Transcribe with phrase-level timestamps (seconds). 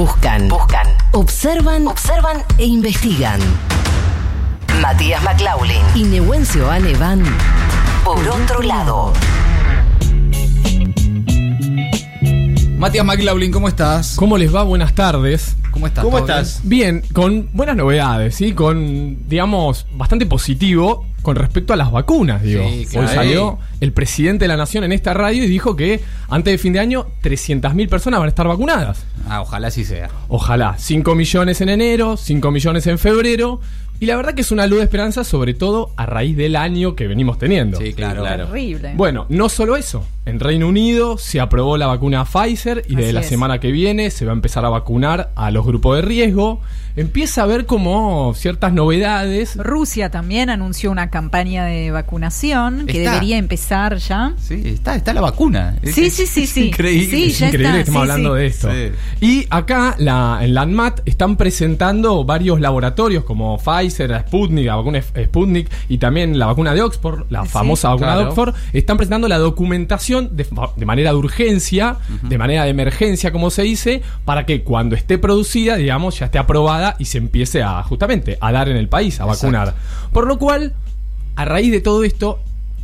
[0.00, 3.38] Buscan, buscan, observan, observan e investigan.
[4.80, 7.22] Matías McLaughlin y Nehuencio Ane van
[8.02, 9.12] por otro lado.
[12.78, 14.16] Matías McLaughlin, ¿cómo estás?
[14.16, 14.62] ¿Cómo les va?
[14.62, 15.54] Buenas tardes.
[15.70, 16.02] ¿Cómo estás?
[16.02, 16.60] ¿Cómo ¿Todo estás?
[16.64, 18.54] Bien, con buenas novedades, ¿sí?
[18.54, 22.68] Con, digamos, bastante positivo con respecto a las vacunas, digo.
[22.68, 23.08] Sí, claro.
[23.08, 26.58] Hoy salió el presidente de la Nación en esta radio y dijo que antes de
[26.58, 29.04] fin de año 300.000 personas van a estar vacunadas.
[29.28, 30.10] Ah, ojalá así sea.
[30.28, 30.76] Ojalá.
[30.78, 33.60] 5 millones en enero, 5 millones en febrero.
[34.00, 36.96] Y la verdad que es una luz de esperanza, sobre todo a raíz del año
[36.96, 37.78] que venimos teniendo.
[37.78, 38.22] Sí, claro.
[38.48, 38.94] Horrible.
[38.96, 40.04] Bueno, no solo eso.
[40.26, 43.26] En Reino Unido se aprobó la vacuna Pfizer y desde Así la es.
[43.28, 46.60] semana que viene se va a empezar a vacunar a los grupos de riesgo.
[46.96, 49.56] Empieza a haber como ciertas novedades.
[49.56, 53.12] Rusia también anunció una campaña de vacunación que Está.
[53.12, 54.34] debería empezar ya.
[54.38, 55.76] Sí, está, está la vacuna.
[55.84, 56.66] Sí, es- sí, sí, es sí.
[56.68, 57.16] Increíble.
[57.16, 58.40] Sí, Es increíble está, que estemos sí, hablando sí.
[58.40, 58.68] de esto.
[58.72, 59.26] Sí.
[59.26, 64.76] Y acá la, en la ANMAT están presentando varios laboratorios como Pfizer, la Sputnik, la
[64.76, 68.24] vacuna Sputnik y también la vacuna de Oxford, la Sí, famosa vacuna de.
[68.24, 68.54] Oxford.
[68.72, 70.46] Están presentando la documentación de,
[70.84, 75.76] manera de urgencia, de manera de emergencia, como se dice, para que cuando esté producida,
[75.76, 79.24] digamos, ya esté aprobada y se empiece a justamente a dar en el país, a
[79.24, 79.46] Exacto.
[79.46, 79.74] vacunar.
[80.12, 80.74] Por lo cual,
[81.36, 82.40] a raíz de todo esto,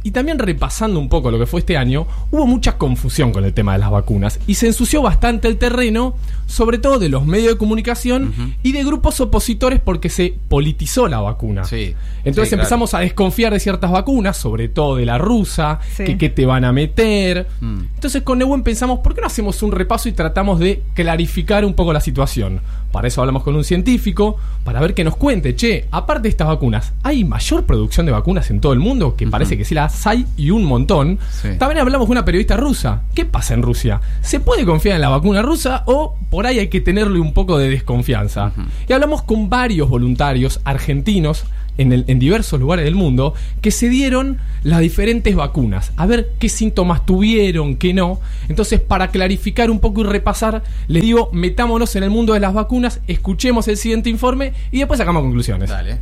[0.07, 3.53] y también repasando un poco lo que fue este año, hubo mucha confusión con el
[3.53, 6.15] tema de las vacunas y se ensució bastante el terreno,
[6.47, 8.33] sobre todo de los medios de comunicación
[8.63, 11.65] y de grupos opositores porque se politizó la vacuna.
[11.65, 11.95] Sí.
[12.25, 12.63] Entonces Sí, claro.
[12.63, 16.05] empezamos a desconfiar de ciertas vacunas, sobre todo de la rusa, Sí.
[16.05, 17.49] que qué te van a meter.
[17.61, 17.81] Mm.
[17.97, 21.75] Entonces con Neuen pensamos, ¿por qué no hacemos un repaso y tratamos de clarificar un
[21.75, 22.61] poco la situación?
[22.93, 26.47] Para eso hablamos con un científico, para ver que nos cuente, che, aparte de estas
[26.47, 29.17] vacunas, ¿hay mayor producción de vacunas en todo el mundo?
[29.17, 31.19] Que parece que sí las hay y un montón.
[31.31, 31.51] Sí.
[31.59, 33.03] También hablamos con una periodista rusa.
[33.15, 34.01] ¿Qué pasa en Rusia?
[34.21, 37.57] ¿Se puede confiar en la vacuna rusa o por ahí hay que tenerle un poco
[37.59, 38.53] de desconfianza?
[38.89, 41.45] Y hablamos con varios voluntarios argentinos
[41.79, 45.93] en, el- en diversos lugares del mundo que se dieron las diferentes vacunas.
[45.99, 48.19] A ver qué síntomas tuvieron, qué no.
[48.49, 52.55] Entonces, para clarificar un poco y repasar, les digo, metámonos en el mundo de las
[52.55, 55.69] vacunas, escuchemos el siguiente informe y después sacamos conclusiones.
[55.69, 55.99] Dale.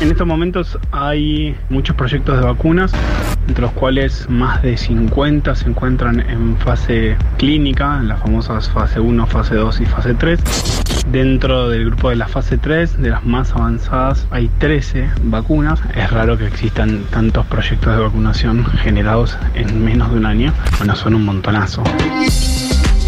[0.00, 2.92] En estos momentos hay muchos proyectos de vacunas,
[3.48, 9.00] entre los cuales más de 50 se encuentran en fase clínica, en las famosas fase
[9.00, 10.40] 1, fase 2 y fase 3.
[11.10, 15.80] Dentro del grupo de la fase 3, de las más avanzadas, hay 13 vacunas.
[15.96, 20.52] Es raro que existan tantos proyectos de vacunación generados en menos de un año.
[20.78, 21.82] Bueno, son un montonazo.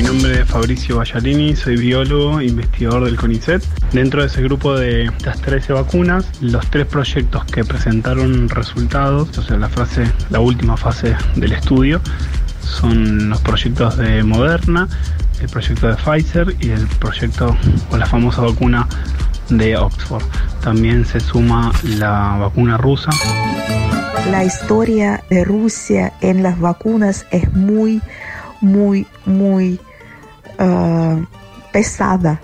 [0.00, 3.62] Mi nombre es Fabricio Ballarini, soy biólogo, investigador del CONICET.
[3.92, 9.42] Dentro de ese grupo de estas 13 vacunas, los tres proyectos que presentaron resultados, o
[9.42, 12.00] sea, la fase, la última fase del estudio,
[12.62, 14.88] son los proyectos de Moderna,
[15.38, 17.54] el proyecto de Pfizer y el proyecto
[17.90, 18.88] o la famosa vacuna
[19.50, 20.24] de Oxford.
[20.62, 23.10] También se suma la vacuna rusa.
[24.30, 28.00] La historia de Rusia en las vacunas es muy,
[28.62, 29.78] muy, muy
[30.60, 31.18] ah,
[31.72, 32.40] pesada.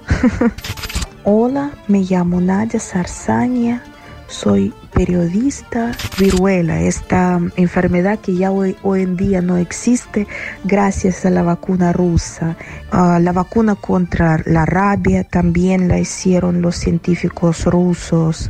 [1.25, 3.83] Hola, me llamo Nadia Sarsania,
[4.29, 5.93] soy periodista.
[6.19, 10.27] Viruela, esta enfermedad que ya hoy, en día no existe
[10.65, 12.57] gracias a la vacuna rusa.
[12.91, 18.49] Ah, la vacuna contra la rabia también la hicieron los científicos rusos.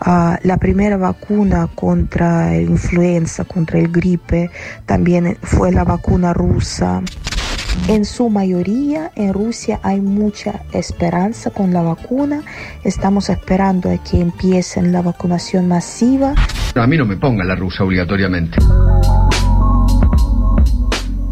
[0.00, 4.50] Ah, la primera vacuna contra el influenza, contra el gripe,
[4.86, 7.02] también fue la vacuna rusa.
[7.88, 12.42] En su mayoría en Rusia hay mucha esperanza con la vacuna.
[12.84, 16.34] Estamos esperando a que empiecen la vacunación masiva.
[16.74, 18.58] A mí no me ponga la rusa obligatoriamente.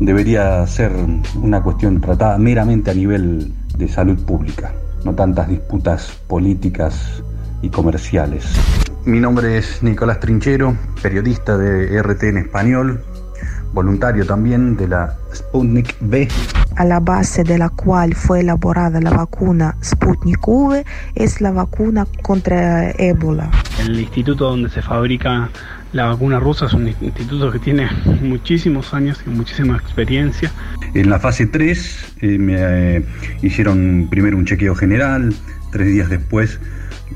[0.00, 0.92] debería ser
[1.36, 4.72] una cuestión tratada meramente a nivel de salud pública,
[5.04, 7.22] no tantas disputas políticas
[7.62, 8.46] y comerciales.
[9.04, 13.04] Mi nombre es Nicolás Trinchero, periodista de RT en español,
[13.72, 16.28] voluntario también de la Sputnik B.
[16.76, 20.84] a la base de la cual fue elaborada la vacuna Sputnik V
[21.14, 23.50] es la vacuna contra ébola.
[23.78, 25.48] El instituto donde se fabrica
[25.92, 27.88] la vacuna rusa es un instituto que tiene
[28.22, 30.50] muchísimos años y muchísima experiencia.
[30.94, 33.04] En la fase 3 eh, me eh,
[33.42, 35.34] hicieron primero un chequeo general,
[35.72, 36.60] tres días después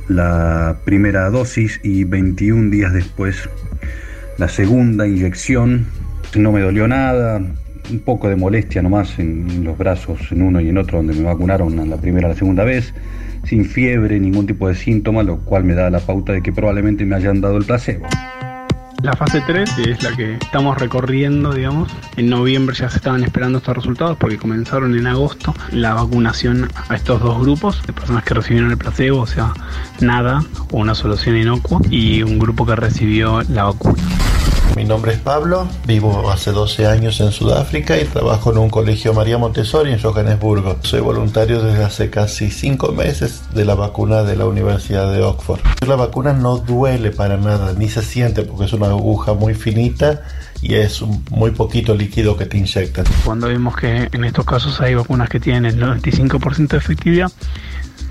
[0.09, 3.49] la primera dosis y 21 días después
[4.39, 5.87] la segunda inyección.
[6.37, 7.41] No me dolió nada,
[7.91, 11.23] un poco de molestia nomás en los brazos, en uno y en otro, donde me
[11.23, 12.93] vacunaron la primera y la segunda vez,
[13.45, 17.05] sin fiebre, ningún tipo de síntoma, lo cual me da la pauta de que probablemente
[17.05, 18.07] me hayan dado el placebo.
[19.03, 21.93] La fase 3 es la que estamos recorriendo, digamos.
[22.17, 26.97] En noviembre ya se estaban esperando estos resultados porque comenzaron en agosto la vacunación a
[26.97, 29.53] estos dos grupos de personas que recibieron el placebo, o sea,
[30.01, 30.43] nada
[30.73, 34.03] o una solución inocua, y un grupo que recibió la vacuna.
[34.77, 39.15] Mi nombre es Pablo, vivo hace 12 años en Sudáfrica y trabajo en un colegio
[39.15, 40.79] María Montessori en Johannesburgo.
[40.83, 45.61] Soy voluntario desde hace casi 5 meses de la vacuna de la Universidad de Oxford.
[45.87, 50.23] La vacuna no duele para nada, ni se siente porque es una aguja muy finita
[50.61, 53.05] y es muy poquito líquido que te inyectan.
[53.25, 57.31] Cuando vemos que en estos casos hay vacunas que tienen el 95% de efectividad,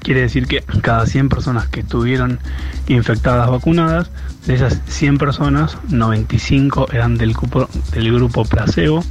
[0.03, 2.39] quiere decir que cada 100 personas que estuvieron
[2.87, 4.09] infectadas vacunadas,
[4.45, 9.03] de esas 100 personas, 95 eran del grupo, del grupo placebo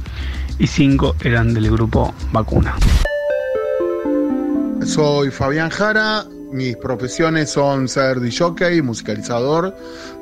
[0.59, 2.75] y 5 eran del grupo vacuna.
[4.85, 9.75] Soy Fabián Jara, mis profesiones son ser jockey, musicalizador,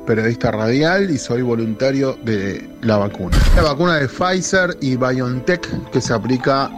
[0.06, 3.36] periodista radial y soy voluntario de la vacuna.
[3.56, 6.70] La vacuna de Pfizer y BioNTech que se aplica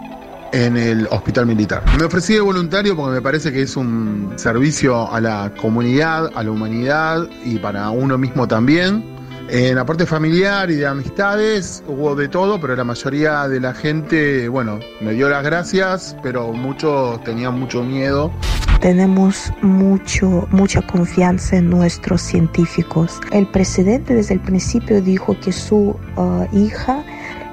[0.54, 1.82] en el hospital militar.
[1.98, 6.44] Me ofrecí de voluntario porque me parece que es un servicio a la comunidad, a
[6.44, 9.04] la humanidad y para uno mismo también.
[9.48, 13.74] En la parte familiar y de amistades hubo de todo, pero la mayoría de la
[13.74, 18.32] gente, bueno, me dio las gracias, pero muchos tenían mucho miedo.
[18.80, 23.20] Tenemos mucho, mucha confianza en nuestros científicos.
[23.32, 27.04] El presidente desde el principio dijo que su uh, hija,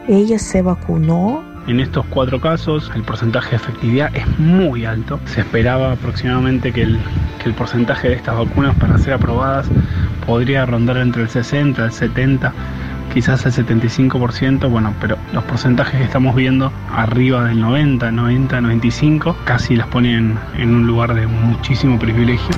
[0.08, 5.20] ella se vacunó en estos cuatro casos el porcentaje de efectividad es muy alto.
[5.26, 7.00] Se esperaba aproximadamente que el,
[7.42, 9.68] que el porcentaje de estas vacunas para ser aprobadas
[10.26, 12.54] podría rondar entre el 60 y el 70,
[13.14, 19.36] quizás el 75%, bueno, pero los porcentajes que estamos viendo arriba del 90, 90, 95,
[19.46, 22.56] casi las ponen en un lugar de muchísimo privilegio.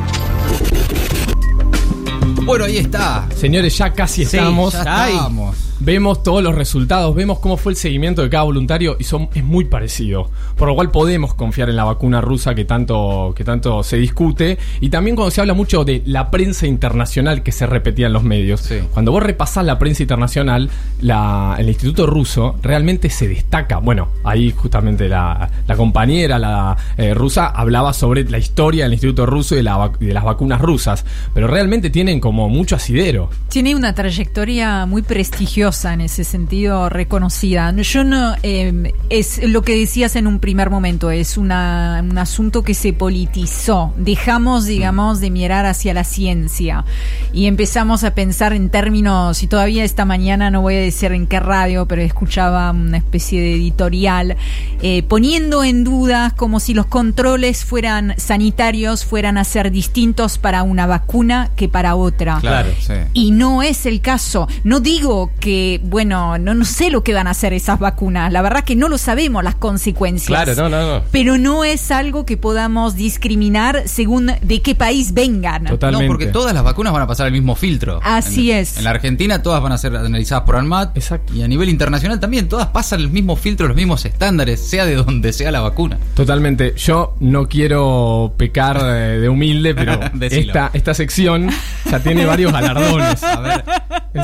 [2.46, 3.28] Bueno, ahí está.
[3.36, 4.74] Señores, ya casi Sí, estamos.
[4.74, 5.58] ya estamos.
[5.80, 9.44] Vemos todos los resultados, vemos cómo fue el seguimiento de cada voluntario y son, es
[9.44, 10.30] muy parecido.
[10.56, 14.58] Por lo cual podemos confiar en la vacuna rusa que tanto, que tanto se discute.
[14.80, 18.24] Y también cuando se habla mucho de la prensa internacional que se repetía en los
[18.24, 18.62] medios.
[18.62, 18.76] Sí.
[18.94, 20.70] Cuando vos repasás la prensa internacional,
[21.02, 23.80] la- el Instituto Ruso realmente se destaca.
[23.80, 29.26] Bueno, ahí justamente la, la compañera, la eh, rusa, hablaba sobre la historia del Instituto
[29.26, 31.04] Ruso y de, la de las vacunas rusas.
[31.34, 33.30] Pero realmente tienen como mucho asidero.
[33.50, 37.72] Tiene una trayectoria muy prestigiosa en ese sentido, reconocida.
[37.76, 42.64] Yo no, eh, es lo que decías en un primer momento, es una, un asunto
[42.64, 43.94] que se politizó.
[43.98, 46.86] Dejamos, digamos, de mirar hacia la ciencia
[47.32, 51.28] y empezamos a pensar en términos, y todavía esta mañana no voy a decir en
[51.28, 54.38] qué radio, pero escuchaba una especie de editorial
[54.82, 60.64] eh, poniendo en duda como si los controles fueran sanitarios, fueran a ser distintos para
[60.64, 62.23] una vacuna que para otra.
[62.42, 62.94] Claro, sí.
[63.14, 64.48] Y no es el caso.
[64.64, 68.32] No digo que, bueno, no, no sé lo que van a hacer esas vacunas.
[68.32, 70.28] La verdad que no lo sabemos las consecuencias.
[70.28, 71.04] Claro, no, no, no.
[71.12, 75.66] Pero no es algo que podamos discriminar según de qué país vengan.
[75.66, 76.06] Totalmente.
[76.06, 78.00] No, porque todas las vacunas van a pasar el mismo filtro.
[78.04, 78.78] Así En- es.
[78.78, 80.96] En la Argentina todas van a ser analizadas por ANMAT.
[80.98, 81.34] Exacto.
[81.34, 84.96] Y a nivel internacional también, todas pasan el mismo filtro, los mismos estándares, sea de
[84.96, 85.98] donde sea la vacuna.
[86.16, 86.74] Totalmente.
[86.78, 91.50] Yo no quiero pecar de humilde, pero esta, esta sección
[91.90, 93.24] ya tiene varios galardones.
[93.24, 93.64] A ver,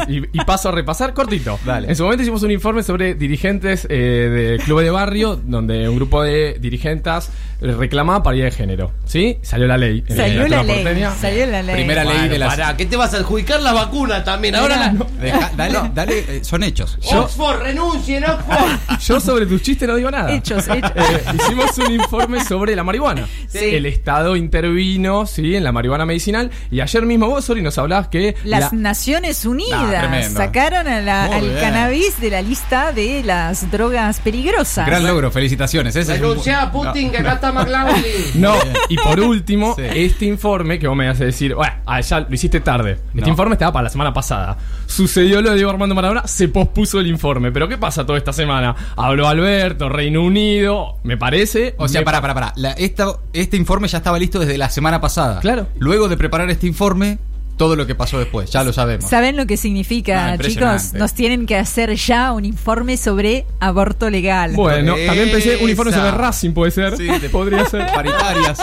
[0.07, 1.59] Y, y paso a repasar cortito.
[1.65, 1.89] Dale.
[1.89, 5.95] En su momento hicimos un informe sobre dirigentes eh, de clubes de barrio, donde un
[5.95, 7.29] grupo de dirigentes
[7.61, 8.91] reclamaba paridad de género.
[9.05, 9.37] ¿Sí?
[9.41, 10.03] Salió la ley.
[10.07, 10.83] Salió la legislatura ley.
[10.83, 11.11] porteña.
[11.15, 11.75] Salió la ley.
[11.75, 12.55] primera ley de las.
[12.55, 14.55] Pará, ¿qué te vas a adjudicar la vacuna también?
[14.55, 15.05] Ahora la...
[15.21, 16.97] Deja- dale, dale, eh, son hechos.
[17.01, 18.99] Yo- Oxford, renuncien, Oxford.
[19.01, 20.33] Yo sobre tus chistes no digo nada.
[20.33, 20.91] Hechos, hechos.
[20.95, 23.27] Eh, hicimos un informe sobre la marihuana.
[23.49, 23.59] Sí.
[23.75, 26.51] El Estado intervino, sí, en la marihuana medicinal.
[26.71, 30.39] Y ayer mismo vos, Sori, nos hablabas que Las la- Naciones Unidas Ah, tremendo.
[30.39, 31.59] sacaron a la- Muy al bien.
[31.59, 34.85] cannabis de la lista de las drogas peligrosas.
[34.87, 35.95] Gran logro, felicitaciones.
[35.95, 38.03] Ese es un- Renuncia a Putin, que acá está McLaughlin.
[38.35, 38.53] No,
[38.89, 39.83] y por último, Sí.
[39.93, 42.99] este informe que vos me vas a decir, bueno, ah, ya lo hiciste tarde.
[43.09, 43.27] Este No.
[43.29, 44.57] informe estaba para la semana pasada.
[44.85, 47.51] Sucedió lo de Diego Armando Maradona, se pospuso el informe.
[47.51, 48.75] Pero ¿qué pasa toda esta semana?
[48.95, 51.75] Habló Alberto, Reino Unido, me parece.
[51.77, 52.53] O sea, me- pará, pará, pará.
[52.55, 55.39] La- esta- este informe ya estaba listo desde la semana pasada.
[55.41, 55.67] Claro.
[55.77, 57.17] Luego de preparar este informe,
[57.59, 59.09] todo lo que pasó después, ya lo sabemos.
[59.09, 60.93] ¿Saben lo que significa, Ah, chicos?
[60.93, 64.53] Nos tienen que hacer ya un informe sobre aborto legal.
[64.55, 66.95] Bueno, también pensé un informe sobre Racing, puede ser.
[66.95, 67.85] Sí, de- Podría ser.
[67.93, 68.59] Paritarias.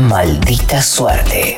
[0.00, 1.56] Maldita suerte.